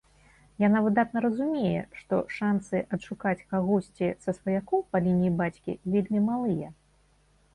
[0.61, 6.67] Яна выдатна разумее, што шанцы адшукаць кагосьці са сваякоў па лініі бацькі вельмі малыя.